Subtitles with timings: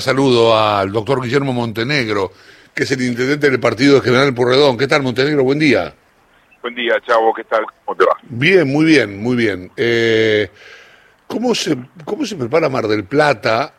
[0.00, 2.32] Saludo al doctor Guillermo Montenegro,
[2.74, 4.78] que es el intendente del partido de General Porredón.
[4.78, 5.42] ¿Qué tal, Montenegro?
[5.42, 5.94] Buen día.
[6.62, 7.34] Buen día, Chavo.
[7.34, 7.64] ¿Qué tal?
[7.84, 8.16] ¿Cómo te va?
[8.22, 9.70] Bien, muy bien, muy bien.
[9.76, 10.50] Eh,
[11.26, 13.74] ¿cómo, se, ¿Cómo se prepara Mar del Plata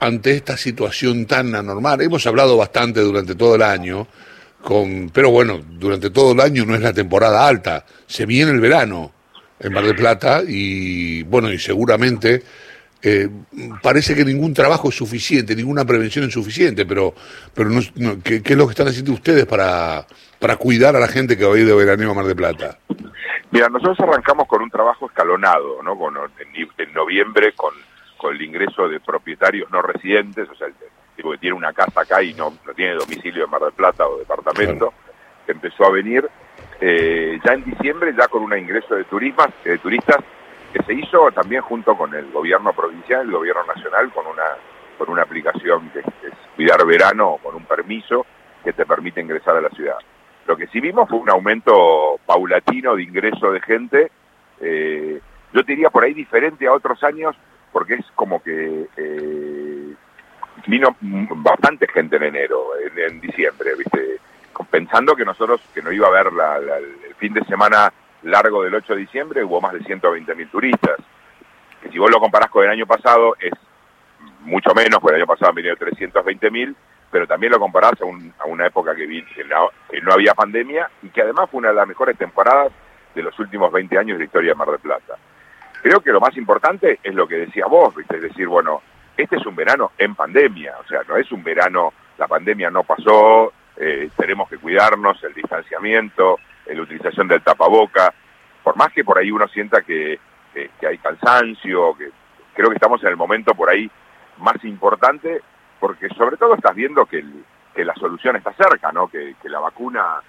[0.00, 2.00] ante esta situación tan anormal?
[2.02, 4.06] Hemos hablado bastante durante todo el año,
[4.62, 7.86] con, pero bueno, durante todo el año no es la temporada alta.
[8.06, 9.12] Se viene el verano
[9.60, 12.42] en Mar del Plata y, bueno, y seguramente
[13.00, 13.28] eh,
[13.82, 17.14] parece que ningún trabajo es suficiente, ninguna prevención es suficiente, pero,
[17.54, 17.80] pero no,
[18.24, 20.04] ¿qué, es lo que están haciendo ustedes para,
[20.40, 22.78] para cuidar a la gente que va a ir de veraneo a Mar de Plata?
[23.50, 25.96] Mira, nosotros arrancamos con un trabajo escalonado, ¿no?
[25.96, 27.72] Con, en, noviembre con,
[28.16, 30.74] con el ingreso de propietarios no residentes, o sea, el
[31.16, 34.06] tipo que tiene una casa acá y no, no tiene domicilio en Mar del Plata
[34.06, 34.92] o departamento,
[35.46, 36.28] que empezó a venir.
[36.80, 40.18] Eh, ya en diciembre, ya con un ingreso de, turismas, de turistas
[40.72, 44.44] que se hizo también junto con el gobierno provincial, el gobierno nacional, con una,
[44.98, 48.26] con una aplicación que es Cuidar Verano, con un permiso
[48.62, 49.96] que te permite ingresar a la ciudad.
[50.46, 54.10] Lo que sí vimos fue un aumento paulatino de ingreso de gente,
[54.60, 55.20] eh,
[55.52, 57.36] yo diría por ahí diferente a otros años,
[57.72, 59.94] porque es como que eh,
[60.66, 64.18] vino bastante gente en enero, en, diciembre, ¿viste?
[64.70, 67.92] pensando que nosotros, que no iba a haber la, el fin de semana
[68.30, 70.96] largo del 8 de diciembre hubo más de 120.000 turistas,
[71.82, 73.52] que si vos lo comparás con el año pasado es
[74.40, 76.74] mucho menos, porque el año pasado han venido 320.000,
[77.10, 81.48] pero también lo comparás a, una época que, que, no, había pandemia y que además
[81.50, 82.72] fue una de las mejores temporadas
[83.14, 85.14] de los últimos 20 años de la historia de Mar del Plata.
[85.82, 88.16] Creo que lo más importante es lo que decías vos, ¿viste?
[88.16, 88.82] es decir, bueno,
[89.16, 92.84] este es un verano en pandemia, o sea, no es un verano, la pandemia no
[92.84, 96.38] pasó, eh, tenemos que cuidarnos, el distanciamiento,
[96.76, 98.12] la utilización del tapaboca,
[98.62, 100.18] por más que por ahí uno sienta que,
[100.86, 102.10] hay cansancio, que
[102.54, 103.90] creo que estamos en el momento por ahí
[104.38, 105.40] más importante,
[105.78, 107.24] porque sobre todo estás viendo que,
[107.76, 109.08] la solución está cerca, ¿no?
[109.08, 110.20] que, la vacuna,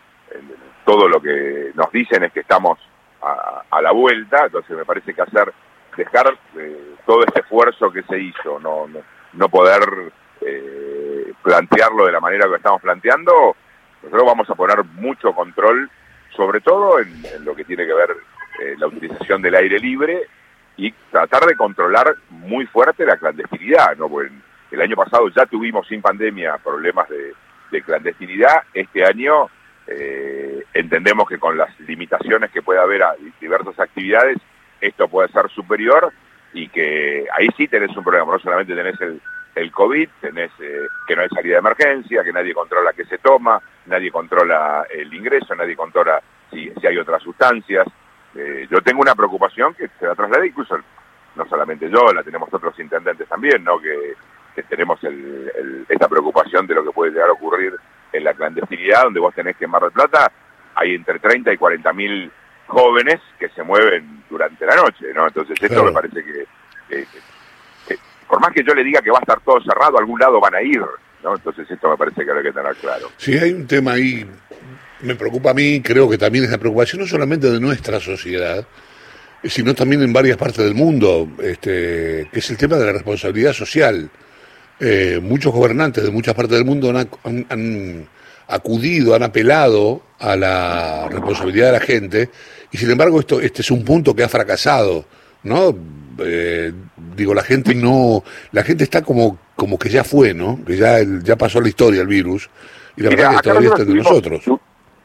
[0.86, 2.78] todo lo que nos dicen es que estamos
[3.22, 5.52] a, la vuelta, entonces me parece que hacer,
[5.98, 8.88] dejar eh, todo este esfuerzo que se hizo, no,
[9.34, 13.56] no, poder eh, plantearlo de la manera que estamos planteando,
[14.04, 15.90] nosotros vamos a poner mucho control
[16.36, 18.12] sobre todo en, lo que tiene que ver
[18.62, 20.28] eh, la utilización del aire libre
[20.78, 24.10] y tratar de controlar muy fuerte la clandestinidad, ¿no?
[24.10, 24.32] Porque
[24.72, 27.34] el año pasado ya tuvimos sin pandemia problemas de,
[27.82, 29.48] clandestinidad, este año
[29.86, 34.38] eh, entendemos que con las limitaciones que puede haber a diversas actividades,
[34.82, 36.12] esto puede ser superior
[36.54, 39.22] y que ahí sí tenés un problema, no solamente tenés el,
[39.60, 43.18] el COVID, tenés eh, que no hay salida de emergencia, que nadie controla qué se
[43.18, 47.86] toma, nadie controla el ingreso, nadie controla si, si hay otras sustancias.
[48.36, 50.78] Eh, yo tengo una preocupación que se la trasladé incluso,
[51.36, 53.80] no solamente yo, la tenemos otros intendentes también, ¿no?
[53.80, 54.16] que,
[54.68, 55.00] tenemos
[55.88, 57.74] esta preocupación de lo que puede llegar a ocurrir
[58.12, 60.30] en la clandestinidad, donde vos tenés que en Mar del Plata
[60.76, 62.30] hay entre 30 y 40 mil
[62.68, 65.28] jóvenes que se mueven durante la noche, ¿no?
[65.28, 66.46] Entonces esto me parece que
[68.30, 70.40] por más que yo le diga que va a estar todo cerrado, a algún lado
[70.40, 70.82] van a ir,
[71.24, 71.36] ¿no?
[71.36, 73.10] Entonces esto me parece que hay que tener claro.
[73.18, 74.26] Sí, hay un tema ahí,
[75.02, 78.66] me preocupa a mí, creo que también es la preocupación no solamente de nuestra sociedad,
[79.44, 83.54] sino también en varias partes del mundo, este, que es el tema de la responsabilidad
[83.54, 84.10] social.
[84.80, 87.10] Eh, muchos gobernantes de muchas partes del mundo han,
[87.50, 88.08] han,
[88.48, 92.30] acudido, han apelado a la responsabilidad de la gente,
[92.72, 95.06] y sin embargo esto, este es un punto que ha fracasado,
[95.44, 95.76] ¿no?
[96.24, 96.74] Eh,
[97.16, 100.60] digo, la gente no, la gente está como, como que ya fue, ¿no?
[100.66, 102.50] Que ya, ya pasó la historia el virus
[102.96, 104.44] y la verdad que todavía está entre nosotros.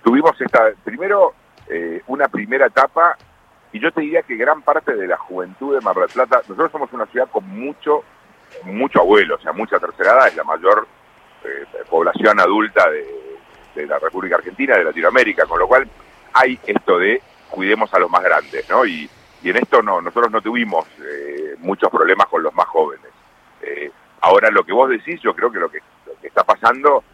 [0.03, 1.35] tuvimos esta, primero,
[1.69, 3.17] eh, una primera etapa
[3.73, 6.71] y yo te diría que gran parte de la juventud de Mar del Plata, nosotros
[6.71, 8.05] somos una ciudad con mucho,
[8.65, 10.87] mucho abuelo, o sea, mucha tercera edad, es la mayor
[11.45, 13.05] eh, población adulta de,
[13.75, 15.89] de la República Argentina, de Latinoamérica, con lo cual
[16.33, 17.21] hay esto de
[17.51, 18.85] cuidemos a los más grandes, ¿no?
[18.85, 19.09] Y,
[19.45, 23.11] y en esto no, nosotros no tuvimos eh, muchos problemas con los más jóvenes.
[23.61, 23.91] Eh,
[24.23, 25.81] ahora lo que vos decís, yo creo que lo que,
[26.23, 27.05] está pasando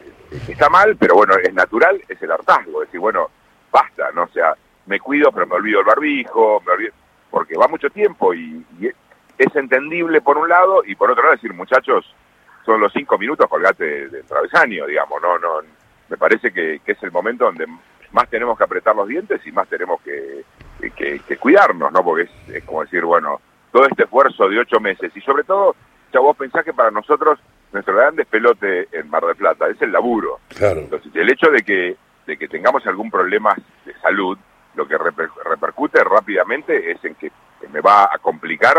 [0.00, 3.28] eh, está mal, pero bueno, es natural, es el hartazgo, es decir, bueno,
[3.72, 4.22] basta, ¿no?
[4.22, 4.54] O sea,
[4.86, 6.92] me cuido, pero me olvido el barbijo, me olvido,
[7.28, 8.64] porque va mucho tiempo y,
[9.36, 12.06] es entendible por un lado y por otro lado decir, muchachos,
[12.64, 15.60] son los cinco minutos, colgate del travesaño, digamos, no, no,
[16.08, 17.66] me parece que, que es el momento donde
[18.12, 20.44] más tenemos que apretar los dientes y más tenemos que,
[20.90, 22.02] que, cuidarnos, ¿no?
[22.02, 23.40] Porque es, como decir, bueno,
[23.72, 25.74] todo este esfuerzo de ocho meses y sobre todo,
[26.12, 27.38] ya vos pensás que para nosotros
[27.72, 30.38] nuestro gran despelote en Mar del Plata es el laburo.
[30.48, 30.80] Claro.
[30.80, 31.96] Entonces, el hecho de que,
[32.26, 33.54] de que tengamos algún problema
[33.84, 34.38] de salud,
[34.74, 37.30] lo que repercute rápidamente es en que,
[37.72, 38.74] me va a complicar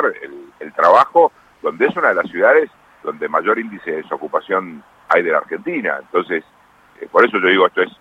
[0.60, 1.32] el, trabajo,
[1.64, 2.70] donde es una de las ciudades
[3.04, 5.98] donde mayor índice de desocupación hay de la Argentina.
[6.00, 6.44] Entonces,
[7.02, 7.92] eh, por eso yo digo, esto es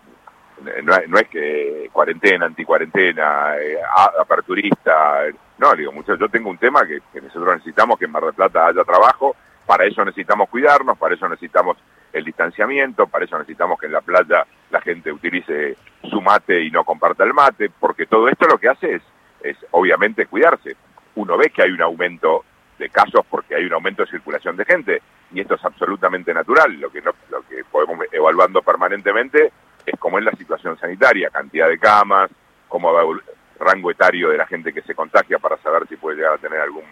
[0.83, 3.79] no, es que cuarentena, anticuarentena, eh,
[4.21, 5.25] aperturista,
[5.59, 8.67] no, digo, muchachos, yo tengo un tema que, nosotros necesitamos que en Mar del Plata
[8.67, 9.37] haya trabajo,
[9.67, 11.77] para eso necesitamos cuidarnos, para eso necesitamos
[12.13, 16.71] el distanciamiento, para eso necesitamos que en la playa la gente utilice su mate y
[16.71, 19.03] no comparta el mate, porque todo esto lo que hace es,
[19.43, 20.77] es obviamente cuidarse.
[21.17, 22.45] Uno ve que hay un aumento
[22.79, 25.03] de casos porque hay un aumento de circulación de gente
[25.33, 26.73] y esto es absolutamente natural.
[26.75, 29.53] Lo que, no, lo que podemos evaluando permanentemente
[29.87, 32.31] es cómo es la situación sanitaria, cantidad de camas,
[32.69, 33.21] cómo va el
[33.59, 36.61] rango etario de la gente que se contagia para saber si puede llegar a tener
[36.61, 36.85] algún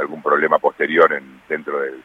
[0.00, 2.02] algún problema posterior en, dentro del,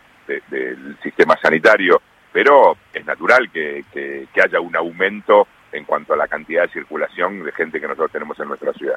[1.04, 2.02] sistema sanitario,
[2.34, 7.44] pero es natural que, que, haya un aumento en cuanto a la cantidad de circulación
[7.44, 8.96] de gente que nosotros tenemos en nuestra ciudad.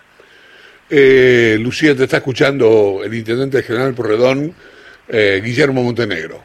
[0.89, 4.55] Eh, Lucía, te está escuchando el Intendente General Porredón,
[5.07, 6.43] eh, Guillermo Montenegro.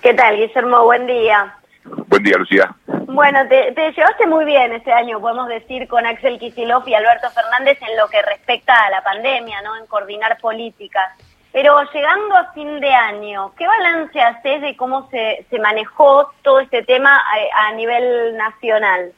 [0.00, 0.84] ¿Qué tal, Guillermo?
[0.84, 1.54] Buen día.
[1.84, 2.74] Buen día, Lucía.
[2.86, 7.78] Bueno, te, llevaste muy bien este año, podemos decir, con Axel Kicillof y Alberto Fernández
[7.82, 9.76] en lo que respecta a la pandemia, ¿no?
[9.76, 11.12] En coordinar políticas.
[11.52, 16.60] Pero llegando a fin de año, ¿qué balance haces de cómo se, se manejó todo
[16.60, 17.20] este tema
[17.54, 19.12] a, nivel nacional?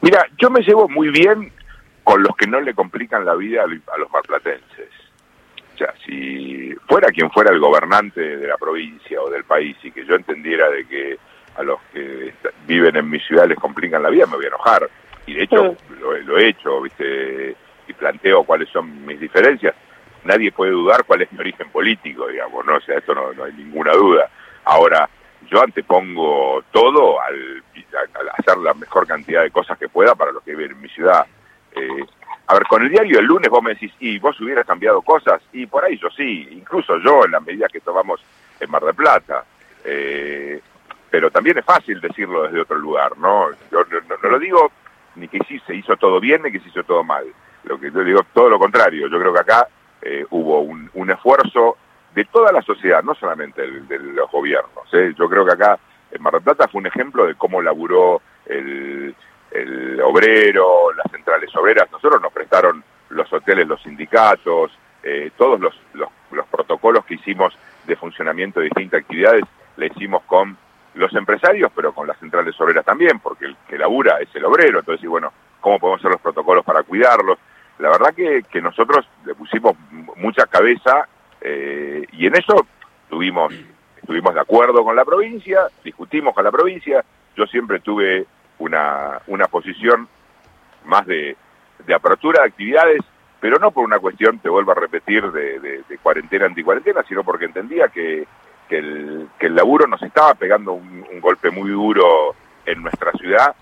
[0.00, 1.52] Mira, yo me llevo muy bien
[2.04, 4.88] con los que no le complican la vida a los marplatenses.
[5.74, 9.90] O sea, si fuera quien fuera el gobernante de la provincia o del país y
[9.90, 11.18] que yo entendiera de que
[11.60, 12.32] a los que
[12.66, 14.88] viven en mi ciudad les complican la vida, me voy a enojar.
[15.26, 17.54] Y de hecho lo, he hecho, ¿viste?
[17.86, 19.74] Y planteo cuáles son mis diferencias.
[20.24, 22.76] Nadie puede dudar cuál es mi origen político, digamos, ¿no?
[22.76, 24.28] O sea, esto no, hay ninguna duda.
[24.64, 25.08] Ahora,
[25.48, 27.62] yo antepongo todo al,
[28.38, 31.26] hacer la mejor cantidad de cosas que pueda para los que viven en mi ciudad.
[31.74, 32.04] Eh,
[32.46, 35.40] a ver, con el diario del lunes vos me decís, y vos hubieras cambiado cosas,
[35.52, 38.20] y por ahí yo sí, incluso yo en la medida que tomamos
[38.58, 39.44] en Mar del Plata.
[39.84, 40.60] Eh,
[41.10, 43.50] pero también es fácil decirlo desde otro lugar, ¿no?
[43.70, 43.84] Yo
[44.22, 44.70] no, lo digo
[45.16, 47.24] ni que sí se hizo todo bien ni que se hizo todo mal.
[47.64, 49.08] Lo que yo digo todo lo contrario.
[49.08, 49.68] Yo creo que acá
[50.02, 51.76] eh, hubo un, esfuerzo
[52.14, 54.84] de toda la sociedad, no solamente de los gobiernos.
[54.92, 55.12] ¿eh?
[55.18, 55.78] Yo creo que acá
[56.12, 59.14] en Mar del Plata fue un ejemplo de cómo laburó el,
[60.02, 61.90] obrero, las centrales obreras.
[61.90, 64.70] Nosotros nos prestaron los hoteles, los sindicatos,
[65.02, 67.52] eh, todos los, los, los protocolos que hicimos
[67.86, 69.42] de funcionamiento de distintas actividades,
[69.76, 70.56] le hicimos con
[71.14, 75.08] empresarios, pero con las centrales obreras también, porque el que labura es el obrero, entonces,
[75.08, 77.38] bueno, ¿cómo podemos hacer los protocolos para cuidarlos?
[77.78, 79.76] La verdad que, que nosotros le pusimos
[80.16, 81.08] mucha cabeza
[81.40, 82.66] eh, y en eso
[83.08, 83.54] tuvimos,
[83.96, 87.04] estuvimos de acuerdo con la provincia, discutimos con la provincia,
[87.36, 88.26] yo siempre tuve
[88.58, 90.08] una, una posición
[90.84, 91.36] más de,
[91.86, 93.00] de apertura de actividades,
[93.40, 97.24] pero no por una cuestión, te vuelvo a repetir, de, de, de cuarentena, anticuarentena, sino
[97.24, 98.26] porque entendía que
[98.70, 103.54] que el, que el laburo nos estaba pegando un, golpe muy duro en nuestra ciudad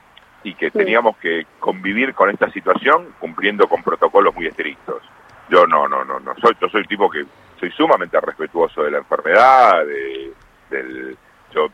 [0.44, 5.02] y que teníamos que convivir con esta situación cumpliendo con protocolos muy estrictos.
[5.48, 7.24] Yo no, no, no, no soy, yo soy el tipo que
[7.58, 10.32] soy sumamente respetuoso de la enfermedad, de,
[10.70, 11.16] del,
[11.52, 11.68] yo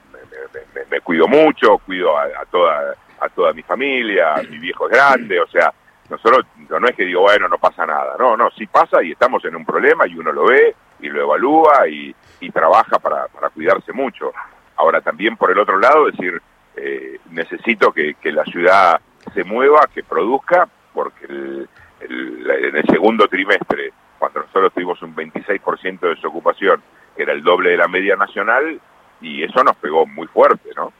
[0.88, 5.48] me, cuido mucho, cuido a, toda a toda mi familia, mi viejo es grande, o
[5.48, 5.72] sea,
[6.08, 9.44] nosotros no es que digo, bueno, no pasa nada, no, no, sí pasa y estamos
[9.44, 13.50] en un problema y uno lo ve y lo evalúa y, y trabaja para, para
[13.50, 14.32] cuidarse mucho.
[14.76, 16.40] Ahora también por el otro lado, decir,
[16.76, 19.00] eh, necesito que, que, la ciudad
[19.32, 21.68] se mueva, que produzca, porque el,
[22.00, 26.82] en el segundo trimestre, cuando nosotros tuvimos un 26% de desocupación,
[27.16, 28.80] que era el doble de la media nacional,
[29.20, 30.92] y eso nos pegó muy fuerte, ¿no?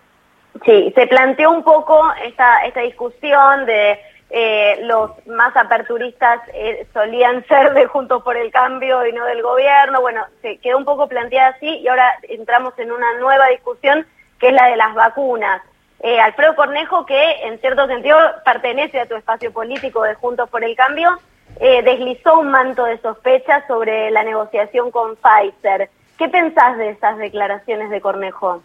[0.64, 3.98] Sí, se planteó un poco esta, esta discusión de
[4.36, 9.42] eh, los más aperturistas eh, solían ser de Juntos por el Cambio y no del
[9.42, 10.00] gobierno.
[10.00, 14.04] Bueno, se quedó un poco planteada así y ahora entramos en una nueva discusión
[14.40, 15.62] que es la de las vacunas.
[16.00, 20.64] Eh, Alfredo Cornejo, que en cierto sentido pertenece a tu espacio político de Juntos por
[20.64, 21.16] el Cambio,
[21.60, 25.88] deslizó un manto de sospecha sobre la negociación con Pfizer.
[26.18, 28.60] ¿Qué pensás de esas declaraciones de Cornejo?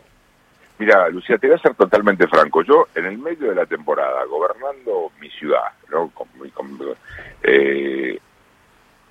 [0.79, 2.63] Mira, Lucía, te voy a ser totalmente franco.
[2.63, 6.09] Yo, en el medio de la temporada, gobernando mi ciudad, ¿no?
[7.43, 8.17] Eh,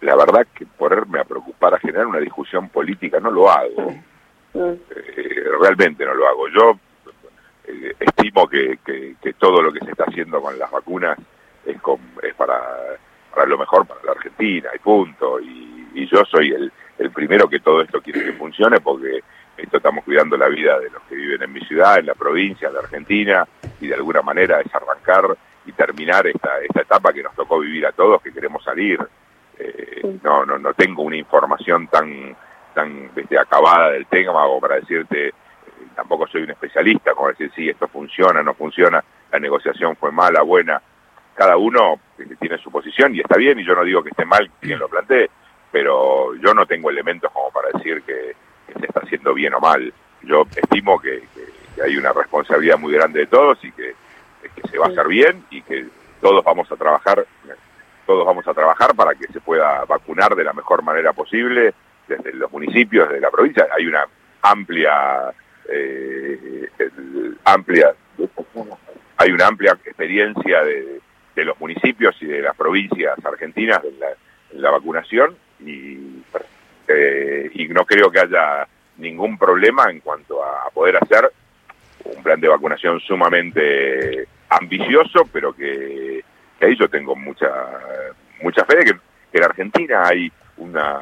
[0.01, 3.93] la verdad que ponerme a preocupar, a generar una discusión política, no lo hago.
[4.55, 6.49] Eh, realmente no lo hago.
[6.49, 6.81] Yo
[7.67, 11.19] eh, estimo que, que, todo lo que se está haciendo con las vacunas
[11.67, 12.63] es, con, es para,
[13.35, 15.39] para lo mejor para la Argentina, y punto.
[15.39, 19.21] Y, y yo soy el, el primero que todo esto quiere que funcione porque
[19.59, 22.69] esto estamos cuidando la vida de los que viven en mi ciudad, en la provincia,
[22.69, 23.47] en la Argentina,
[23.81, 25.37] y de alguna manera es arrancar
[25.67, 28.99] y terminar esta, esta etapa que nos tocó vivir a todos, que queremos salir.
[29.59, 32.37] Eh, no, no, no tengo una información tan
[32.79, 35.33] tan este, acabada del tema o para decirte, eh,
[35.97, 40.43] tampoco soy un especialista, como decir, sí, esto funciona, no funciona, la negociación fue mala,
[40.43, 40.81] buena.
[41.35, 44.25] Cada uno este, tiene su posición y está bien, y yo no digo que esté
[44.25, 45.29] mal quien lo plantee,
[45.73, 48.37] pero yo no tengo elementos como para decir que,
[48.75, 49.93] se está haciendo bien o mal.
[50.23, 51.23] Yo estimo que,
[51.85, 53.95] hay una responsabilidad muy grande de todos y que,
[54.43, 55.87] que se va a hacer bien y que
[56.21, 57.25] todos vamos a trabajar
[58.09, 61.75] todos vamos a trabajar para que se pueda vacunar de la mejor manera posible
[62.09, 63.69] desde los municipios, desde la provincia.
[63.77, 64.07] Hay una
[64.41, 65.31] amplia,
[65.69, 66.71] eh,
[67.45, 67.95] amplia,
[69.19, 71.03] hay una amplia experiencia de,
[71.45, 75.98] los municipios y de las provincias argentinas en la, vacunación y,
[76.89, 78.67] eh, y no creo que haya
[78.97, 81.31] ningún problema en cuanto a poder hacer
[82.05, 86.25] un plan de vacunación sumamente ambicioso, pero que
[86.59, 87.49] que ahí yo tengo mucha
[88.43, 88.99] mucha fe de que,
[89.33, 91.01] en Argentina hay una,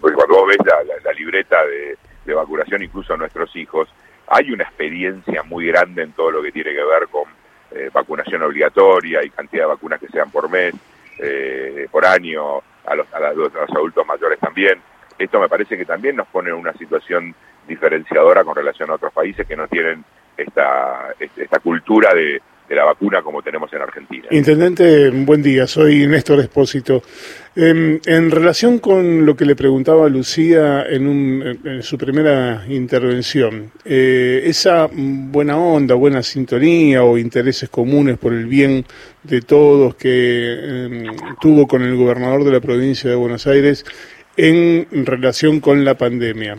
[0.00, 0.58] cuando vos ves
[1.04, 3.88] la, libreta de, vacunación, incluso a nuestros hijos,
[4.28, 7.24] hay una experiencia muy grande en todo lo que tiene que ver con
[7.72, 10.74] eh, vacunación obligatoria y cantidad de vacunas que sean por mes,
[11.18, 14.80] eh, por año, a los, a, los, adultos mayores también.
[15.18, 17.34] Esto me parece que también nos pone en una situación
[17.66, 20.04] diferenciadora con relación a otros países que no tienen
[20.36, 24.26] esta, esta cultura de, de la vacuna como tenemos en Argentina.
[24.30, 27.02] Intendente, buen día, soy Néstor Espósito.
[27.56, 34.88] Em, en, relación con lo que le preguntaba Lucía en, su primera intervención, eh, esa
[34.92, 38.84] buena onda, buena sintonía o intereses comunes por el bien
[39.22, 43.84] de todos que em, tuvo con el gobernador de la provincia de Buenos Aires
[44.36, 46.58] en relación con la pandemia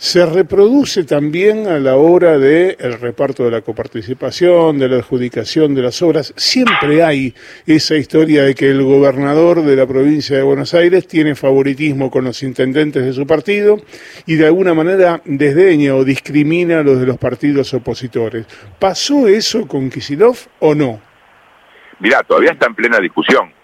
[0.00, 5.74] se reproduce también a la hora del el reparto de la coparticipación, de la adjudicación
[5.74, 6.32] de las obras.
[6.36, 7.34] Siempre hay
[7.66, 12.24] esa historia de que el gobernador de la provincia de Buenos Aires tiene favoritismo con
[12.24, 13.76] los intendentes de su partido
[14.24, 18.46] y de alguna manera desdeña o discrimina a los de los partidos opositores.
[18.78, 20.98] ¿Pasó eso con Kisilov o no?
[21.98, 23.59] Mirá, todavía está en plena discusión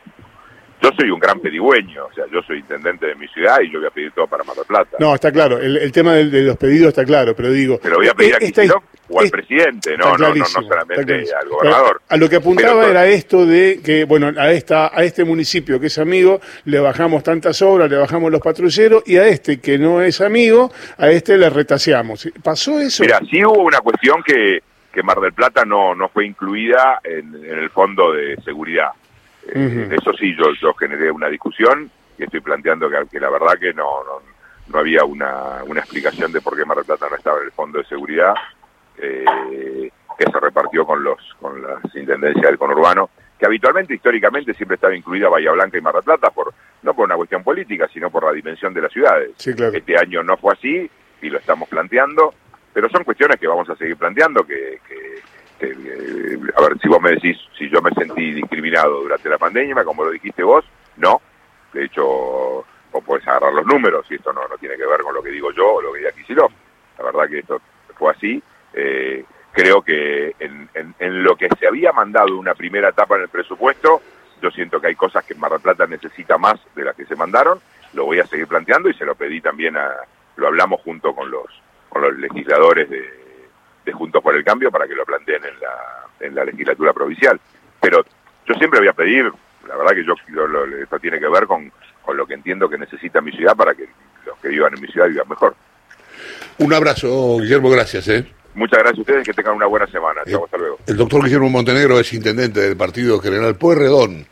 [0.86, 3.80] yo soy un gran pedigüeño, o sea, yo soy intendente de mi ciudad y yo
[3.80, 4.96] voy a pedir todo para Mar del Plata.
[5.00, 7.80] No, está claro, el, tema de, los pedidos está claro, pero digo...
[7.82, 11.48] Pero voy a pedir a Kicillof o al presidente, no, no, no, no solamente al
[11.48, 12.00] gobernador.
[12.08, 15.86] A lo que apuntaba era esto de que, bueno, a esta a este municipio que
[15.86, 20.02] es amigo le bajamos tantas obras, le bajamos los patrulleros y a este que no
[20.02, 22.28] es amigo, a este le retaseamos.
[22.42, 23.02] ¿Pasó eso?
[23.02, 24.60] Mira, sí hubo una cuestión que,
[24.92, 28.90] que Mar del Plata no, no fue incluida en el fondo de seguridad.
[29.48, 33.72] Eh, eso sí, yo, yo generé una discusión y estoy planteando que, la verdad que
[33.72, 33.86] no,
[34.68, 37.52] no, había una, una, explicación de por qué Mar del Plata no estaba en el
[37.52, 38.34] fondo de seguridad,
[38.98, 44.76] eh, que se repartió con los con las intendencias del conurbano, que habitualmente, históricamente, siempre
[44.76, 48.10] estaba incluida Bahía Blanca y Mar del Plata, por, no por una cuestión política, sino
[48.10, 49.32] por la dimensión de las ciudades.
[49.36, 52.32] Este año no fue así y lo estamos planteando,
[52.72, 55.20] pero son cuestiones que vamos a seguir planteando, que, que
[55.60, 59.84] eh, a ver, si vos me decís si yo me sentí discriminado durante la pandemia,
[59.84, 60.64] como lo dijiste vos,
[60.96, 61.20] no.
[61.72, 65.14] De hecho, vos podés agarrar los números y esto no, no tiene que ver con
[65.14, 66.52] lo que digo yo o lo que diga Kicillof.
[66.98, 67.60] La verdad que esto
[67.96, 68.42] fue así.
[68.72, 73.28] Eh, creo que en, en, lo que se había mandado una primera etapa en el
[73.28, 74.02] presupuesto,
[74.42, 77.60] yo siento que hay cosas que Mar Plata necesita más de las que se mandaron.
[77.94, 79.92] Lo voy a seguir planteando y se lo pedí también a,
[80.36, 81.46] lo hablamos junto con los,
[81.88, 83.25] con los legisladores de,
[83.86, 87.40] de Juntos por el Cambio para que lo planteen en la, en la legislatura provincial.
[87.80, 88.04] Pero
[88.46, 89.32] yo siempre voy a pedir,
[89.66, 90.14] la verdad que yo,
[90.82, 93.88] esto tiene que ver con, con lo que entiendo que necesita mi ciudad para que
[94.26, 95.54] los que vivan en mi ciudad vivan mejor.
[96.58, 98.08] Un abrazo, Guillermo, gracias.
[98.08, 98.26] ¿eh?
[98.54, 100.22] Muchas gracias a ustedes, que tengan una buena semana.
[100.26, 100.78] Chau, hasta luego.
[100.86, 104.24] El doctor Guillermo Montenegro es intendente del Partido General Pueyrredón.